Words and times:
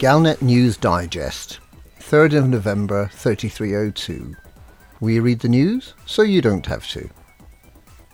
Galnet 0.00 0.40
News 0.40 0.78
Digest, 0.78 1.58
3rd 1.98 2.38
of 2.38 2.48
November 2.48 3.10
3302. 3.12 4.34
We 4.98 5.20
read 5.20 5.40
the 5.40 5.48
news 5.50 5.92
so 6.06 6.22
you 6.22 6.40
don't 6.40 6.64
have 6.64 6.88
to. 6.88 7.10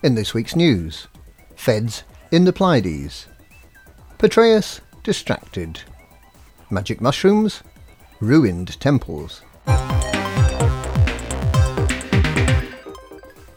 In 0.03 0.17
this 0.17 0.35
week's 0.35 0.57
news, 0.57 1.07
Feds 1.55 2.03
in 2.33 2.45
the 2.45 2.53
Pleiades, 2.53 3.29
Patreus 4.19 4.81
distracted, 5.05 5.83
magic 6.71 7.01
mushrooms, 7.01 7.63
ruined 8.19 8.81
temples. 8.81 9.43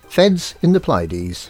Feds 0.07 0.53
in 0.61 0.73
the 0.73 0.79
Pleiades. 0.79 1.49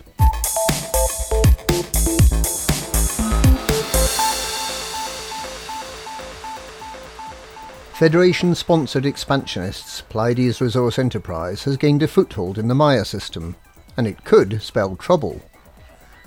Federation 7.99 8.55
sponsored 8.55 9.05
expansionists 9.05 9.99
Pleiades 9.99 10.61
Resource 10.61 10.97
Enterprise 10.97 11.65
has 11.65 11.75
gained 11.75 12.01
a 12.01 12.07
foothold 12.07 12.57
in 12.57 12.69
the 12.69 12.73
Maia 12.73 13.03
system, 13.03 13.57
and 13.97 14.07
it 14.07 14.23
could 14.23 14.61
spell 14.61 14.95
trouble. 14.95 15.41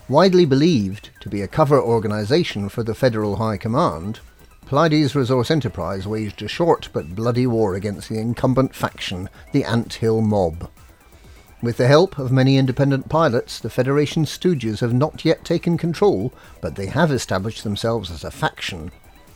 Widely 0.06 0.44
believed 0.44 1.08
to 1.20 1.30
be 1.30 1.40
a 1.40 1.48
cover 1.48 1.80
organisation 1.80 2.68
for 2.68 2.82
the 2.82 2.94
Federal 2.94 3.36
High 3.36 3.56
Command, 3.56 4.20
Pleiades 4.66 5.14
Resource 5.14 5.50
Enterprise 5.50 6.06
waged 6.06 6.42
a 6.42 6.46
short 6.46 6.90
but 6.92 7.14
bloody 7.14 7.46
war 7.46 7.74
against 7.74 8.10
the 8.10 8.18
incumbent 8.18 8.74
faction, 8.74 9.30
the 9.52 9.64
Ant 9.64 9.94
Hill 9.94 10.20
Mob. 10.20 10.70
With 11.62 11.78
the 11.78 11.88
help 11.88 12.18
of 12.18 12.30
many 12.30 12.58
independent 12.58 13.08
pilots, 13.08 13.58
the 13.58 13.70
Federation 13.70 14.26
stooges 14.26 14.80
have 14.80 14.92
not 14.92 15.24
yet 15.24 15.42
taken 15.42 15.78
control, 15.78 16.34
but 16.60 16.76
they 16.76 16.88
have 16.88 17.10
established 17.10 17.64
themselves 17.64 18.10
as 18.10 18.24
a 18.24 18.30
faction 18.30 18.90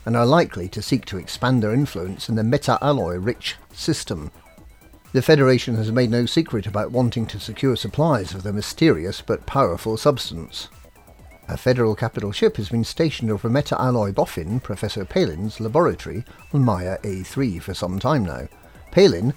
and 0.07 0.15
are 0.15 0.25
likely 0.25 0.69
to 0.69 0.81
seek 0.81 1.03
to 1.03 1.17
expand 1.17 1.61
their 1.61 1.73
influence 1.73 2.29
in 2.29 2.35
the 2.35 2.43
meta-alloy 2.43 3.17
rich 3.17 3.57
system. 3.73 4.31
The 5.11 5.21
Federation 5.21 5.75
has 5.75 5.91
made 5.91 6.09
no 6.09 6.25
secret 6.25 6.65
about 6.65 6.93
wanting 6.93 7.25
to 7.25 7.41
secure 7.41 7.75
supplies 7.75 8.33
of 8.33 8.41
the 8.41 8.53
mysterious 8.53 9.21
but 9.21 9.45
powerful 9.45 9.97
substance. 9.97 10.69
A 11.49 11.57
federal 11.57 11.93
capital 11.93 12.31
ship 12.31 12.55
has 12.55 12.69
been 12.69 12.85
stationed 12.85 13.29
over 13.29 13.49
meta-alloy 13.49 14.13
boffin 14.13 14.61
Professor 14.61 15.03
Palin's 15.03 15.59
laboratory 15.59 16.23
on 16.53 16.63
Maia 16.63 16.99
A3 16.99 17.61
for 17.61 17.73
some 17.73 17.99
time 17.99 18.23
now. 18.23 18.47
Palin, 18.91 19.33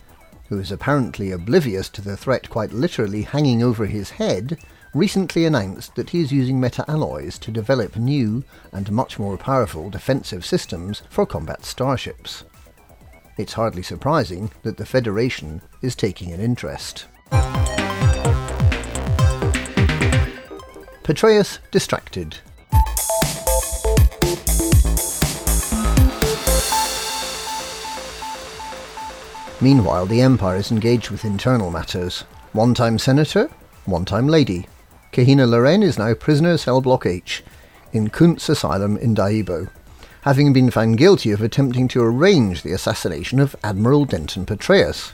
who 0.50 0.60
is 0.60 0.70
apparently 0.70 1.32
oblivious 1.32 1.88
to 1.88 2.00
the 2.00 2.16
threat 2.16 2.48
quite 2.48 2.72
literally 2.72 3.22
hanging 3.22 3.60
over 3.60 3.86
his 3.86 4.10
head, 4.10 4.56
recently 4.94 5.44
announced 5.44 5.94
that 5.94 6.10
he 6.10 6.20
is 6.20 6.32
using 6.32 6.60
meta-alloys 6.60 7.38
to 7.38 7.50
develop 7.50 7.96
new 7.96 8.42
and 8.72 8.90
much 8.90 9.18
more 9.18 9.36
powerful 9.36 9.88
defensive 9.90 10.44
systems 10.44 11.02
for 11.10 11.24
combat 11.24 11.64
starships. 11.64 12.44
It's 13.38 13.52
hardly 13.52 13.82
surprising 13.82 14.50
that 14.62 14.76
the 14.76 14.86
Federation 14.86 15.62
is 15.80 15.94
taking 15.94 16.32
an 16.32 16.40
interest. 16.40 17.06
Patreus 21.02 21.58
distracted. 21.70 22.38
Meanwhile, 29.62 30.06
the 30.06 30.22
Empire 30.22 30.56
is 30.56 30.72
engaged 30.72 31.10
with 31.10 31.24
internal 31.24 31.70
matters. 31.70 32.22
One 32.52 32.74
time 32.74 32.98
senator, 32.98 33.50
one 33.84 34.04
time 34.04 34.26
lady, 34.26 34.66
Kahina 35.20 35.46
Loren 35.46 35.82
is 35.82 35.98
now 35.98 36.14
prisoner 36.14 36.56
cell 36.56 36.80
block 36.80 37.04
H 37.04 37.42
in 37.92 38.08
Kuntz 38.08 38.48
Asylum 38.48 38.96
in 38.96 39.14
Daibo, 39.14 39.68
having 40.22 40.54
been 40.54 40.70
found 40.70 40.96
guilty 40.96 41.30
of 41.30 41.42
attempting 41.42 41.88
to 41.88 42.00
arrange 42.00 42.62
the 42.62 42.72
assassination 42.72 43.38
of 43.38 43.54
Admiral 43.62 44.06
Denton 44.06 44.46
Patreus. 44.46 45.12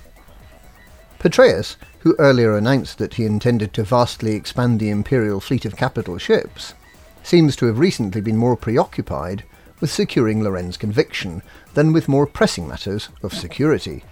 Patreus, 1.18 1.74
who 1.98 2.14
earlier 2.20 2.56
announced 2.56 2.98
that 2.98 3.14
he 3.14 3.24
intended 3.24 3.72
to 3.72 3.82
vastly 3.82 4.36
expand 4.36 4.78
the 4.78 4.90
Imperial 4.90 5.40
fleet 5.40 5.64
of 5.64 5.76
capital 5.76 6.18
ships, 6.18 6.74
seems 7.24 7.56
to 7.56 7.66
have 7.66 7.80
recently 7.80 8.20
been 8.20 8.36
more 8.36 8.56
preoccupied 8.56 9.42
with 9.80 9.90
securing 9.90 10.40
Loren's 10.40 10.76
conviction 10.76 11.42
than 11.74 11.92
with 11.92 12.06
more 12.06 12.28
pressing 12.28 12.68
matters 12.68 13.08
of 13.24 13.34
security. 13.34 14.04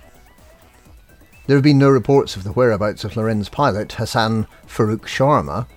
There 1.46 1.56
have 1.56 1.62
been 1.62 1.78
no 1.78 1.88
reports 1.88 2.34
of 2.34 2.42
the 2.42 2.50
whereabouts 2.50 3.04
of 3.04 3.16
Loren's 3.16 3.48
pilot, 3.48 3.92
Hassan 3.92 4.48
Farouk 4.66 5.02
Sharma, 5.02 5.68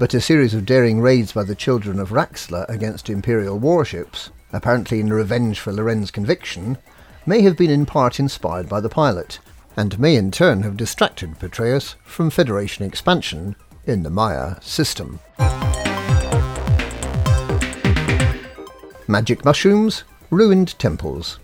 but 0.00 0.14
a 0.14 0.20
series 0.20 0.54
of 0.54 0.64
daring 0.64 0.98
raids 0.98 1.30
by 1.32 1.44
the 1.44 1.54
children 1.54 2.00
of 2.00 2.08
Raxxla 2.08 2.66
against 2.70 3.10
Imperial 3.10 3.58
warships, 3.58 4.30
apparently 4.50 4.98
in 4.98 5.12
revenge 5.12 5.60
for 5.60 5.74
Loren's 5.74 6.10
conviction, 6.10 6.78
may 7.26 7.42
have 7.42 7.54
been 7.54 7.68
in 7.68 7.84
part 7.84 8.18
inspired 8.18 8.66
by 8.66 8.80
the 8.80 8.88
pilot, 8.88 9.40
and 9.76 9.98
may 9.98 10.16
in 10.16 10.30
turn 10.30 10.62
have 10.62 10.78
distracted 10.78 11.38
Patreus 11.38 11.96
from 12.02 12.30
Federation 12.30 12.82
expansion 12.82 13.54
in 13.84 14.02
the 14.02 14.08
Maia 14.08 14.58
system. 14.62 15.20
Magic 19.06 19.44
mushrooms, 19.44 20.04
ruined 20.30 20.78
temples. 20.78 21.39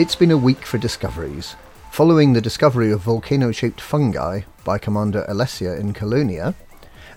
It's 0.00 0.14
been 0.14 0.30
a 0.30 0.38
week 0.38 0.64
for 0.64 0.78
discoveries. 0.78 1.56
Following 1.90 2.32
the 2.32 2.40
discovery 2.40 2.90
of 2.90 3.02
volcano 3.02 3.52
shaped 3.52 3.82
fungi 3.82 4.40
by 4.64 4.78
Commander 4.78 5.26
Alessia 5.28 5.78
in 5.78 5.92
Colonia, 5.92 6.54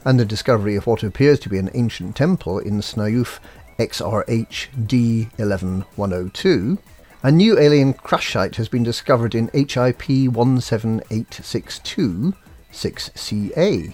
and 0.03 0.19
the 0.19 0.25
discovery 0.25 0.75
of 0.75 0.85
what 0.85 1.01
appears 1.01 1.39
to 1.39 1.47
be 1.47 1.57
an 1.57 1.69
ancient 1.73 2.17
temple 2.17 2.59
in 2.59 2.81
Synuefe 2.81 3.39
XRH 3.79 4.67
D11102, 4.85 6.77
a 7.23 7.31
new 7.31 7.57
alien 7.57 7.93
crash 7.93 8.33
site 8.33 8.57
has 8.57 8.67
been 8.67 8.83
discovered 8.83 9.33
in 9.33 9.47
HIP 9.53 10.03
17862 10.03 12.33
6CA. 12.73 13.93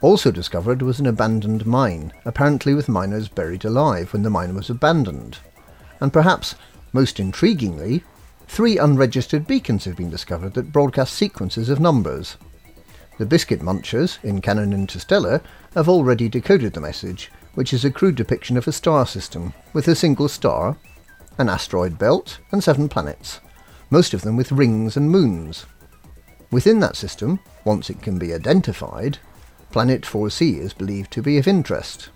Also 0.00 0.30
discovered 0.30 0.82
was 0.82 1.00
an 1.00 1.06
abandoned 1.08 1.66
mine, 1.66 2.12
apparently 2.24 2.74
with 2.74 2.88
miners 2.88 3.26
buried 3.26 3.64
alive 3.64 4.12
when 4.12 4.22
the 4.22 4.30
mine 4.30 4.54
was 4.54 4.70
abandoned. 4.70 5.38
And 5.98 6.12
perhaps 6.12 6.54
most 6.96 7.18
intriguingly, 7.18 8.02
three 8.48 8.78
unregistered 8.78 9.46
beacons 9.46 9.84
have 9.84 9.96
been 9.96 10.08
discovered 10.08 10.54
that 10.54 10.72
broadcast 10.72 11.12
sequences 11.12 11.68
of 11.68 11.78
numbers. 11.78 12.38
The 13.18 13.26
Biscuit 13.26 13.60
Munchers 13.60 14.16
in 14.24 14.40
Canonn 14.40 14.72
Interstellar 14.72 15.42
have 15.74 15.90
already 15.90 16.30
decoded 16.30 16.72
the 16.72 16.80
message, 16.80 17.30
which 17.52 17.74
is 17.74 17.84
a 17.84 17.90
crude 17.90 18.14
depiction 18.14 18.56
of 18.56 18.66
a 18.66 18.72
star 18.72 19.04
system, 19.06 19.52
with 19.74 19.86
a 19.88 19.94
single 19.94 20.26
star, 20.26 20.78
an 21.36 21.50
asteroid 21.50 21.98
belt, 21.98 22.38
and 22.50 22.64
seven 22.64 22.88
planets, 22.88 23.40
most 23.90 24.14
of 24.14 24.22
them 24.22 24.34
with 24.34 24.50
rings 24.50 24.96
and 24.96 25.10
moons. 25.10 25.66
Within 26.50 26.80
that 26.80 26.96
system, 26.96 27.40
once 27.66 27.90
it 27.90 28.00
can 28.00 28.18
be 28.18 28.32
identified, 28.32 29.18
Planet 29.70 30.04
4C 30.04 30.58
is 30.58 30.72
believed 30.72 31.10
to 31.10 31.20
be 31.20 31.36
of 31.36 31.46
interest. 31.46 32.08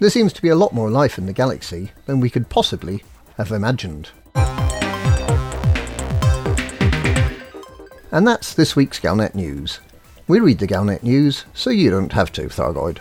There 0.00 0.10
seems 0.10 0.32
to 0.34 0.42
be 0.42 0.48
a 0.48 0.54
lot 0.54 0.72
more 0.72 0.90
life 0.90 1.18
in 1.18 1.26
the 1.26 1.32
galaxy 1.32 1.90
than 2.06 2.20
we 2.20 2.30
could 2.30 2.48
possibly 2.48 3.02
have 3.36 3.50
imagined. 3.50 4.10
And 8.12 8.26
that's 8.26 8.54
this 8.54 8.76
week's 8.76 9.00
Galnet 9.00 9.34
News. 9.34 9.80
We 10.28 10.38
read 10.38 10.60
the 10.60 10.68
Galnet 10.68 11.02
News 11.02 11.46
so 11.52 11.70
you 11.70 11.90
don't 11.90 12.12
have 12.12 12.30
to, 12.32 12.42
Thargoid. 12.42 12.98